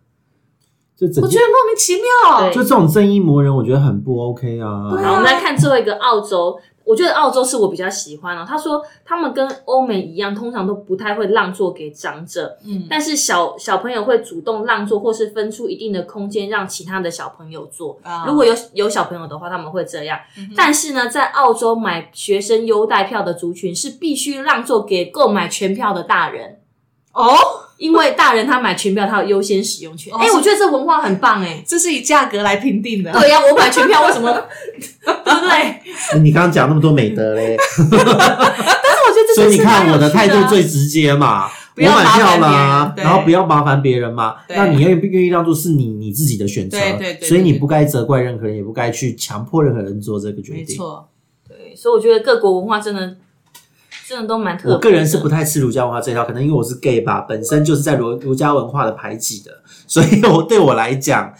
[0.96, 2.50] 就整我觉得莫名其妙。
[2.50, 6.58] 就这种正义魔人，我觉得很不 OK 啊好，我们来看最后一个澳洲。
[6.84, 8.44] 我觉得澳洲是我比较喜欢哦。
[8.46, 17.98] 他说他们跟欧美一样，通常都不太会让座给长者，嗯，但是小小朋友会主动让座，或是分出一定的空间让其他的小朋友坐。
[18.02, 20.18] 啊如果有有小朋友的话，他们会这样。
[20.36, 26.60] 嗯但是呢，在澳洲买学生优待票的族群是必须让座给购买全票的大人，
[27.12, 27.34] 哦，
[27.76, 30.12] 因为大人他买全票，他有优先使用权。
[30.14, 33.12] 哎、我觉得这文化很棒哎、这是以价格来评定的。
[33.12, 34.30] 对呀、我买全票为什么？
[35.04, 36.20] 对不对？
[36.20, 44.36] 你刚刚讲那么多美德嘞， 但是我觉得这所以你看我的态度最直接嘛，不要我买票麻烦别啦人，然后不要麻烦别人嘛。
[44.48, 50.60] 那你愿不愿意让座是你你自己的选择，对对对所以你不该责怪任何人，也不该去强迫任何人做这个决定。
[50.60, 51.08] 没错，
[51.48, 53.16] 对，所以我觉得各国文化真的
[54.08, 54.72] 真的都蛮特别。
[54.72, 59.50] 我个人是不太吃儒家文化这一套，可能因为我是 gay 吧，本身就是在儒儒家文化的排挤的，
[59.86, 61.32] 所以我对我来讲，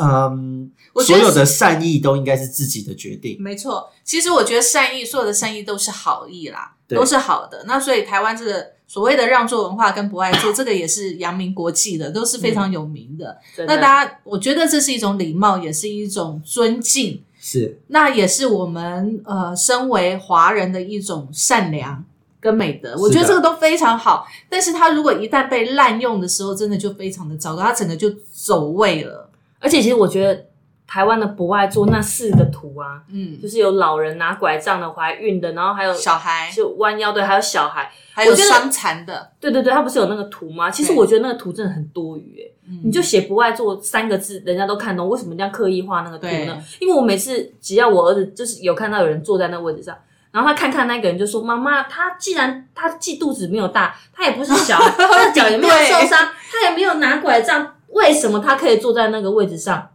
[0.00, 3.36] 嗯，我所有的善意都应该是自己的决定。
[3.40, 3.90] 没错。
[4.04, 7.64] 其实我觉得善意，所有的善意都是好意啦，都是好的。
[7.66, 17.22] 那所以台湾这个所谓的让座文化跟不爱座，这个也是扬名国际的，都是非常有名的那大家，我觉得这是一种礼貌，也是一种尊敬。
[17.44, 22.04] 是，那也是我们呃，身为华人的一种善良
[22.42, 24.26] 跟美德，我觉得这个都非常好。
[24.50, 29.30] 但是它如果一旦被滥用的时候，真的就非常的糟糕，它整个就走位了。
[29.60, 30.46] 而且其实我觉得
[30.86, 37.90] 台湾的不爱做那四个图啊，嗯，就是有老人拿拐杖的、怀孕的，然后还有小孩就弯腰的，还有小孩。
[38.14, 40.70] 还有伤残的，对对对，他不是有那个图吗？
[40.70, 46.62] 其实我觉得那个图真的很多余诶、嗯你就写不爱做三个字，人家都看懂，为什么一定要刻意画那个图呢？
[46.78, 49.96] 因为我每次只要我儿子就是有看到有人坐在那个位置上，
[50.32, 59.90] 然后他看看那个人就说：“妈妈，他既然他既肚子没有大，他也不是小， 他的脚也没有受伤，他也没有拿拐杖，为什么他可以坐在那个位置上？”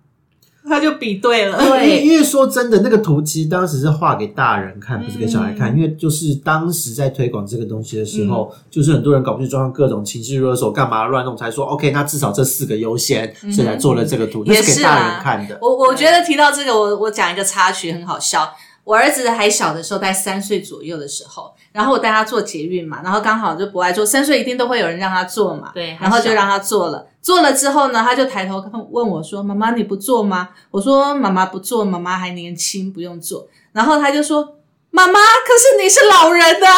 [0.70, 1.64] 他就比对了。
[1.64, 5.74] 因为对因为说真的，那个图其实当时是画给大人看，不是给小孩嗯看。
[5.74, 15.58] 因为就是当时在推广这个东西的时候，就是很多人搞不清楚状况，各种情绪勒索，干嘛乱弄，才说 OK，那至少这四个优先，所以才做了这个图，是给大人看的。
[15.62, 18.54] 我我觉得提到这个，我我讲一个插曲，很好笑。
[18.88, 27.06] 我儿子还小的时候，在三岁左右的时候，然后我带他做捷运嘛，然后刚好就不爱坐，三岁一定都会有人让他坐嘛，对然后就让他坐了。
[27.22, 33.46] 坐了之后呢，他就抬头看问我说：“妈妈，你不坐吗？”我说：“妈妈不坐，妈妈还年轻，不用坐。”
[33.76, 34.56] 然后他就说
[34.90, 36.66] ：“妈妈，可是你是老人的。”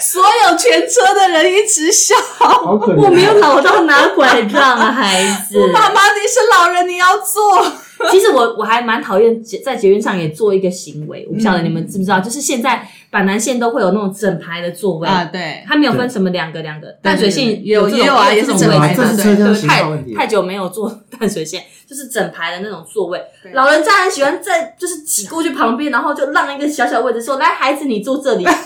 [0.00, 2.14] 所有全车的人一直笑。
[2.38, 5.66] 好可我没有老到拿拐杖啊，孩子。
[5.70, 7.62] 妈妈，你是老人，你要坐。
[8.10, 23.22] 其实我我还蛮讨厌捷在捷运上也做一个行为，我不晓得你们知不知道，就是现在板南线都会有那种整排的座位，啊，对，它没有分什么两个两个，淡水线有也有啊也是整排的位置这是车厢对太太久没有坐淡水线，就是整排的那种座位。
[23.52, 28.44] 老人家很喜欢在就是挤过去旁边，然后就让一个小小位置，说：“来，孩子，你坐这里。
[28.46, 28.58] ”就是，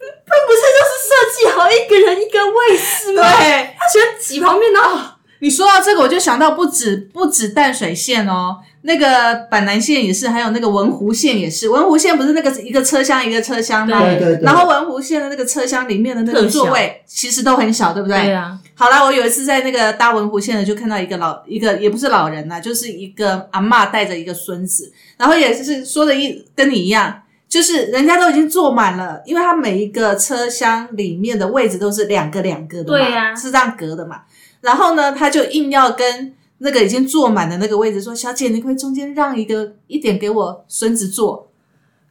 [0.00, 3.22] 他不是就是设计好一个人一个位置吗？
[3.38, 3.74] 对。
[3.78, 4.98] 他喜欢挤旁边，然后
[5.40, 11.68] 你说到这个，我就想到不止不止淡水线哦，那个板南线也是，还有那个文湖线也是。
[11.68, 14.00] 文湖线不是那个一个车厢一个车厢吗？
[14.00, 14.42] 对对对。
[14.42, 18.16] 然后文湖线的那个车厢里面的那个座位其实都很小，对不对？
[18.24, 34.22] 对啊，好啦，我有一次在那个搭文湖线的，就看到一个老一个也不是老人呐、就是一个阿嬷带着一个孙子，然后也是说的一跟你一样，就是人家都已经坐满了，因为他每一个车厢里面的位置都是两个两个的嘛，对呀是这样隔的嘛。
[34.66, 41.48] 然后呢，他就硬要跟那个已经坐满的那个位置说：“小姐，你可以中间让一个一点给我孙子坐？”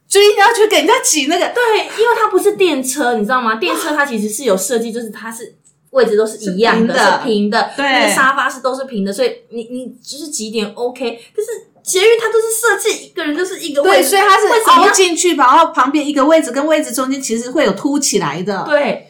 [0.08, 3.56] 就硬要去给人家挤那个，对，因为它不是电车，你知道吗？
[3.56, 5.56] 电车它其实是有设计，就是它是
[5.90, 11.20] 位置都是一样的，是平的平的，对那个沙发是都是平的，所以你你就是几点 OK。
[11.36, 11.48] 可是
[11.84, 18.64] 捷运它都是设计一个人就是一个位对，置，所以它是凹为什么要进去，然后旁边一个位置跟位置中间其实会有凸起来的。
[18.70, 19.08] 对，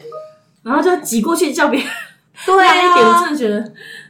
[0.64, 1.88] 然后就挤过去叫别人
[2.44, 2.76] 对啊。
[2.76, 3.60] 一点，我啊真的觉得，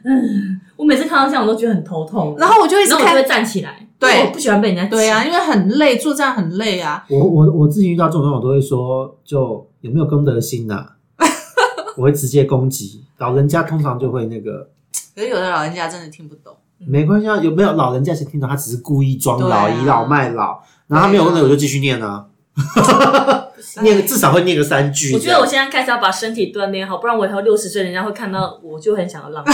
[0.04, 4.10] 嗯，我每次看到这样我都觉得很头痛，然后我就一直看然后我就会站起来，对。
[4.12, 7.04] 因为我不喜欢被人家对啊，因为很累，做这样很累啊。
[7.08, 10.84] 我我我自己遇到这种状况，我都会说，就有没有公德心呐、
[11.96, 14.68] 我会直接攻击老人家，通常就会那个
[15.14, 16.54] 可是有的老人家真的听不懂。
[16.78, 19.62] 没关系啊，有没有老人家先听懂，他只是故意装对啊。
[19.62, 22.26] 老，倚老卖老，然后他没有公德，我就继续念啊，
[23.82, 25.14] 念至少会念个三句。
[25.14, 29.52] 我觉得我现在开始要把身体锻炼好，不然我以后六十岁，人家会看到我就很想要浪费，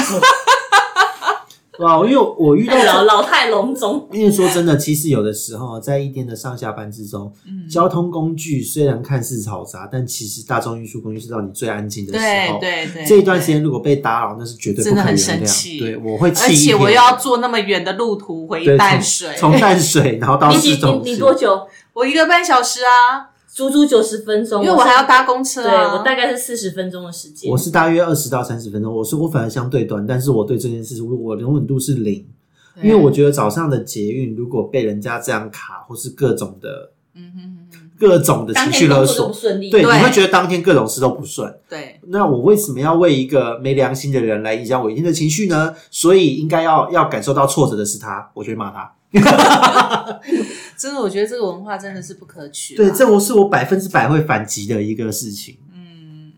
[1.78, 4.06] 哇，因为我 遇到太老老态龙钟。
[4.12, 12.61] 因为说真的，其实有的时候在一天的上下班之中，嗯交通工具虽然看似嘈杂，但其实大众运输工具是让你最安静的时对候。
[12.61, 15.38] 对对，这一段时间如果被打扰，那是绝对不真的很可原谅。
[15.38, 16.64] 生气对，我会气而一天。
[16.66, 21.12] 且我又要坐那么远的路途回淡水，从从淡水然后到你几你。
[21.12, 21.66] 你多久？
[21.94, 25.95] 我一个半小时啊，足足九十分钟，因为我还要搭公车对啊。
[25.95, 27.51] 我大概是四十分钟的时间。
[27.51, 32.27] 我是大约二十到三十分钟，我是我反而相对短，但是我对这件事我我容忍度是零，
[32.83, 39.31] 因为我觉得早上的捷运如果被人家这样卡，或是各种的嗯哼哼哼，各种的情绪勒索
[39.71, 41.55] 对你会觉得当天各种事都不顺。
[41.69, 45.75] 对那我为什么要为一个没良心的人来影响我一天的情绪呢？
[45.91, 48.91] 所以应该要要感受到挫折的是他，我就会骂他。
[50.77, 52.77] 真的，我觉得这个文化真的是不可取啊。
[52.77, 55.59] 对，这我是我百分之百会反击的一个事情。
[55.75, 56.33] 嗯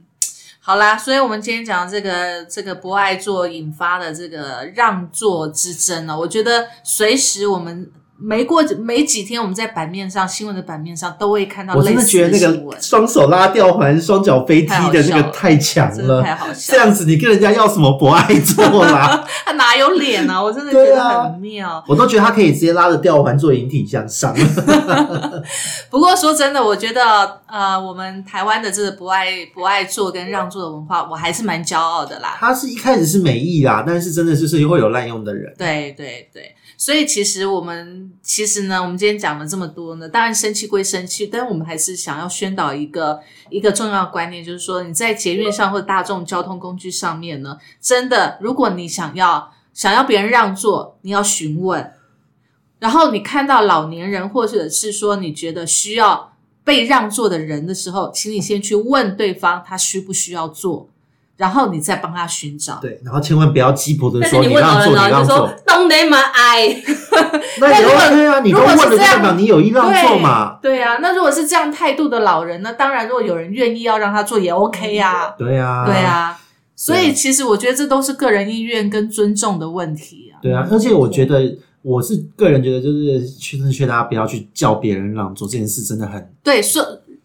[0.60, 19.27] 好啦，所以我们今天讲这个这个不爱做引发的这个让座之争呢，我觉得随时我们没过没几天，我们在版面上新闻的版面上都会看到我真的觉得那个双手拉吊环、双脚飞踢的那个太强了太，好笑这样子你跟人家要什么不爱做啦？
[19.44, 20.40] 他哪有脸啊？
[20.40, 21.85] 我真的觉得很妙。
[21.88, 24.35] 我都觉得他可以直接拉着吊环做引体向上。
[25.90, 32.37] 不过说真的，我觉得呃，我们台湾的这个不爱不爱做跟让座的文化，我还是蛮骄傲的啦。
[32.38, 35.53] 他是一开始是美意啦，但是真的就是会有滥用的人。
[35.59, 51.92] 对对对，所以其实我们其实呢，我们今天讲了这么多呢，当然生气归生气，但我们还是想要宣导一个一个重要观念，就是说你在捷运上或者大众交通工具上面呢，真的，如果你想要想要别人让座，你要询问，
[52.79, 60.88] 然后你看到老年人或者是说你觉得需要被让座的人的时候，请你先去问对方他需不需要坐，
[61.37, 62.78] 然后你再帮他寻找。
[62.80, 66.82] 对，然后千万不要鸡婆的说你问让座，老人，老你让人就说座，“Don't they my eye”，
[67.60, 70.58] 那也 如果 OK 啊，你都如果问了，就是这样代表你有意让座嘛。
[70.62, 72.72] 对啊，那如果是这样态度的老人呢？
[72.72, 75.35] 当然，如果有人愿意要让他做，也 OK 啊。
[75.38, 76.38] 对啊，对，啊，
[76.76, 80.38] 所以其实我觉得这都是个人意愿跟尊重的问题啊。
[80.40, 86.82] 对啊，而且我觉得我是个人觉得，就是劝劝大家不要去叫别人让座这件事，真的很对，说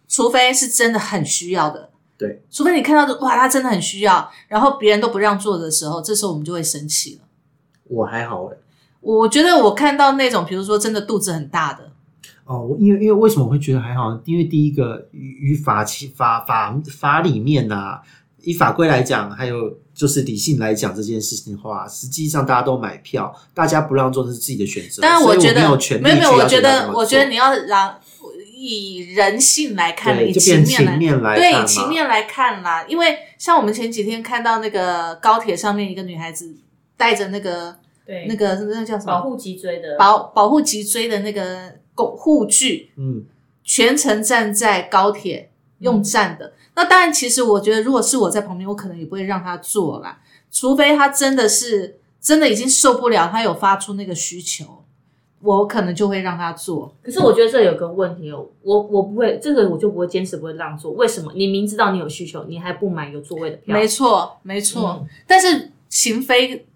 [0.07, 1.88] 除非是真的很需要的，
[2.19, 7.21] 对，除非你看到哇，他真的很需要，然后别人都不让座的时候，这时候我们就会生气了。
[7.85, 8.57] 我还好哎。
[8.99, 11.89] 我觉得我看到那种，比如说真的肚子很大的，
[12.43, 14.19] 哦，我因为因为为什么会觉得还好？
[14.25, 18.01] 因为第一个与与法其法法法里面呐、
[18.41, 25.01] 以法规来讲，还有就是理性来讲这件事情的话，实际上大家都买票，大家不让座那是自己的选择。
[25.01, 27.97] 当然所以觉得没有权利没有没有，我觉得我觉得你要让
[28.61, 32.85] 以人性来看，以对就变情面来情面来对以情面来看啦。
[32.87, 36.55] 因为像我们前几天看到那个高铁上面一个女孩子
[36.97, 38.25] 带着那个对。
[38.27, 39.13] 那个那叫什么？
[39.13, 39.95] 保护脊椎的。
[39.97, 43.23] 保保护脊椎的那个护护具，嗯，
[43.63, 46.53] 全程站在高铁用站的。
[46.75, 50.19] 那当然，其实我觉得，如果是我在旁边，我可能也不会让她坐啦，
[50.51, 54.78] 除非她真的是真的已经受不了，她有发出那个需求，
[55.41, 56.93] 我可能就会让他做。
[57.01, 60.91] 可是我觉得这有个问题哦，我我不会，这个我就不会坚持不会让座。
[60.91, 61.31] 为什么？
[61.35, 63.75] 你明知道你有需求，你还不买有座位的票？
[63.75, 64.97] 没错，没错。
[65.01, 66.67] 嗯但是情非，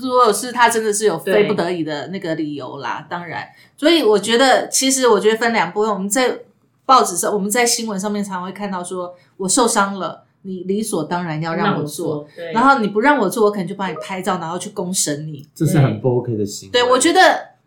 [0.00, 3.44] 如果是他真的是有非不得已的那个理由啦，当然。
[3.76, 5.90] 所以我觉得，其实我觉得分两部分。
[5.90, 6.38] 我们在
[6.86, 15.44] 报纸上，我们在新闻上面常会看到说，我受伤了，你理所当然要让我做。，然后你不让我做，我可能就帮你拍照，然后去公审你。
[15.52, 16.72] 这是很不 OK 的行为。
[16.72, 17.20] 对，我觉得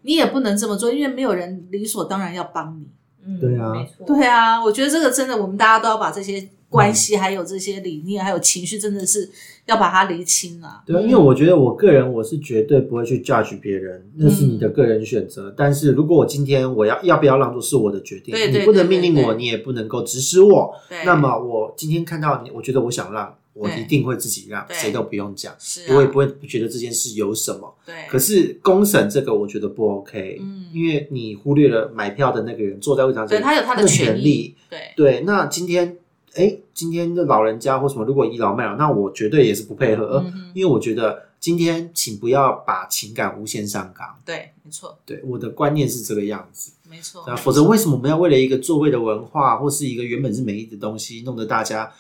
[0.04, 2.86] 你也不能这么做，因为没有人理所当然要帮你。
[3.26, 9.30] 嗯对啊没错，对啊，我觉得这个真的，我们大家都要把这些关系，还有这些理念，还有情绪，真的是
[9.66, 10.84] 要把它厘清啊。
[10.86, 15.54] 对啊，因为我觉得我个人我是绝对不会去 judge 别人，那是你的个人选择。
[15.56, 20.76] 但是如果我今天我要要不要让座是我的决定，对对你不能命令我，你也不能够指使我。
[21.06, 27.74] 那么我今天看到你，我觉得我想让，我一定会自己让，对谁都不用讲，是啊，我也不会觉得这件事有什么。
[27.86, 34.56] 对，可是公审这个我觉得不 OK，嗯因为你忽略了买票的那个人坐在位置上，对他有他的的权权利。
[34.70, 35.98] 对对，那今天，
[36.34, 44.08] 哎，今天的老人家或什么，如果倚老卖老，那我绝对也是不配合，嗯因为我觉得今天请不要把情感无限上纲。
[44.26, 46.72] 对，没错，对，我的观念是这个样子。
[46.90, 47.36] 没错那。
[47.36, 51.92] 否则为什么我们要为了一个座位的文化，或是一个原本是美丽的东西，弄得大家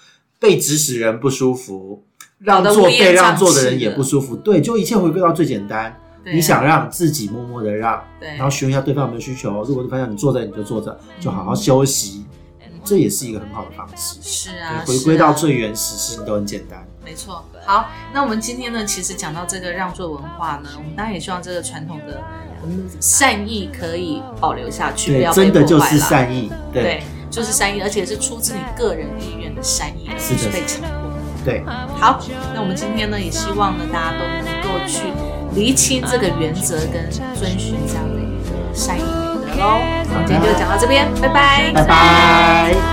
[0.43, 2.03] 被指使人不舒服，
[2.39, 4.35] 让座搞得乌烟被让座的人也不舒服？
[4.35, 5.97] 对，就一切回归到最简单。
[6.25, 9.63] 你想让自己默默的让，对，然后询问一下对方有没有需求。
[9.63, 12.25] 如果对方让你坐着，你就坐着，就好好休息，
[12.83, 14.17] 这也是一个很好的方式。
[14.21, 16.85] 是啊，对，回归到最原始，事情都很简单。
[17.05, 17.45] 没错。
[17.65, 22.21] 好，那我们今天呢，其实讲到这个让座文化呢，我们当然也希望这个传统的
[22.99, 26.51] 善意可以保留下去，不对要，真的就是善意。
[26.73, 30.89] 对对，就是善意，而且是出自你个人意愿的善意，而是不是被强迫。
[31.45, 31.63] 对，
[31.99, 32.19] 好，
[32.53, 35.01] 那我们今天呢，也希望呢，大家都能够去
[35.55, 39.79] 厘清这个原则跟遵循这样的一个善意美德喽。
[40.09, 42.92] 我们今天就讲到这边，拜拜拜拜。